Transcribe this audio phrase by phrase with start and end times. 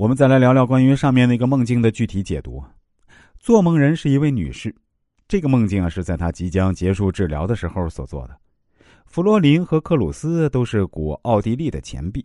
[0.00, 2.64] 我们再来聊聊关于上面那个梦境的具体解读。
[3.38, 4.74] 做梦人是一位女士，
[5.28, 8.34] 这个梦境啊是在她即将结束治疗的时候所做的。
[9.04, 12.24] 弗罗林和克鲁斯都是古奥地利的钱币，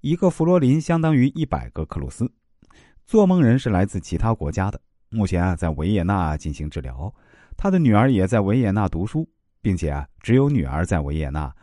[0.00, 2.28] 一个弗罗林相当于一百个克鲁斯。
[3.06, 7.14] 做梦人是来自其他国家的，目前啊在维也纳进行治疗，
[7.56, 9.24] 他的女儿也在维也纳读书，
[9.62, 11.54] 并且啊只有女儿在维也纳，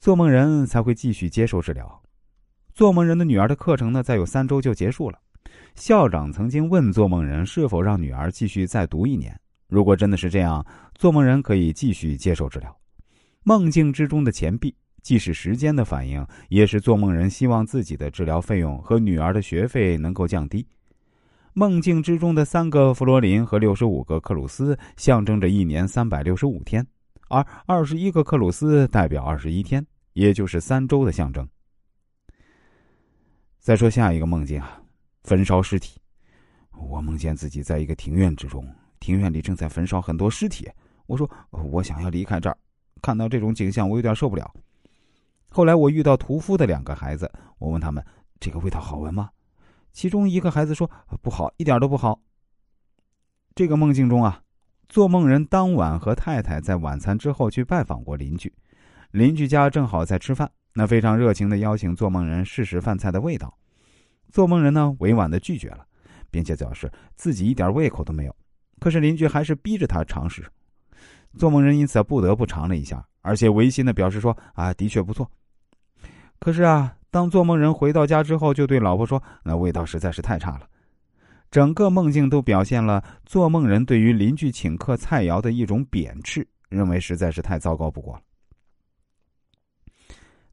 [0.00, 2.02] 做梦人才会继续接受治疗。
[2.76, 5.18] 做梦人的女儿的课程呢，再有三周就结束了。
[5.76, 9.34] 校长曾经问做梦人是否让女儿继续再读一年，
[9.66, 10.62] 如果真的是这样，
[10.94, 12.76] 做梦人可以继续接受治疗。
[13.44, 20.66] 梦境之中的钱币，既是时间的反应，也是做梦人希望自己的治疗费用和女儿的学费能够降低。
[21.54, 26.86] 梦境之中的三个弗罗林和六十五个克鲁斯，象征着一年三百六十五天，
[27.30, 31.48] 而二十一个克鲁斯代表二十一天，也就是三周的象征。
[33.66, 34.80] 再说下一个梦境啊，
[35.24, 36.00] 焚烧尸体。
[36.70, 38.64] 我梦见自己在一个庭院之中，
[39.00, 40.70] 庭院里正在焚烧很多尸体。
[41.06, 42.56] 我说我想要离开这儿。
[43.02, 44.54] 看到这种景象，我有点受不了。
[45.48, 48.00] 后来我遇到屠夫的两个孩子，我问他们
[48.38, 49.30] ：“这个味道好闻吗？”
[49.92, 50.88] 其中一个孩子说
[51.20, 52.20] ：“不好，一点都不好。”
[53.56, 54.42] 这个梦境中啊，
[54.88, 58.54] 做梦人当晚和太太在晚餐之后去拜访过邻居，
[59.10, 63.56] 邻居家正好在吃饭，那非常热情的邀请做梦人试试饭菜的味道。
[64.30, 65.86] 做梦人呢，委婉的拒绝了，
[66.30, 68.36] 并且表示自己一点胃口都没有。
[68.78, 70.44] 可是邻居还是逼着他尝试。
[71.38, 75.30] 做梦人因此不得不尝了一下，而且违心的表示说：“啊，的确不错。”
[76.38, 80.68] 可是啊，当做梦人回到家之后，就对老婆说：“那味道实在是太差了。”
[81.50, 88.20] 整个梦境都表现了做梦人对于邻居请客菜肴的一种贬斥，认为实在是太糟糕不过了。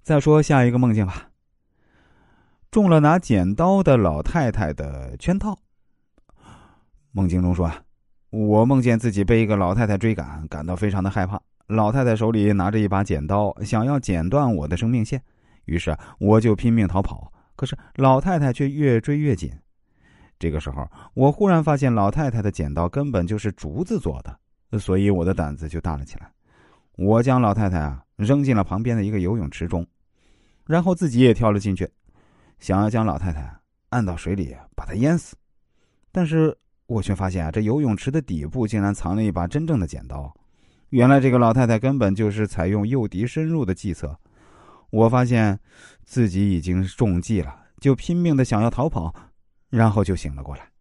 [0.03, 1.29] 再说下一个梦境吧。
[2.69, 5.57] 中了拿剪刀的老太太的圈套。
[7.11, 7.81] 梦境中说啊。
[8.29, 11.39] 我梦见自己被一个老太太追赶，感到非常的害怕。
[11.67, 15.21] 老太太手里拿着一把剪刀，想要剪断我的生命线，
[15.65, 17.31] 于是我就拼命逃跑。
[17.55, 19.53] 可是老太太却越追越紧。
[20.39, 26.27] 这个时候，我忽然发现老太太的剪刀根本就是竹子做的，所以我的胆子就大了起来。
[26.97, 29.85] 我将老太太啊扔进了旁边的一个游泳池中，
[30.65, 31.89] 然后自己也跳了进去，
[32.59, 33.59] 想要将老太太
[33.89, 35.35] 按到水里把她淹死，
[36.11, 36.57] 但是。
[36.85, 40.31] 我却发现啊，这游泳池的底部竟然藏了一把真正的剪刀。
[40.89, 44.19] 原来这个老太太根本就是采用诱敌深入的计策。
[44.91, 45.57] 我发现
[46.03, 49.15] 自己已经中计了，就拼命的想要逃跑，
[49.69, 50.72] 然后就醒了过来。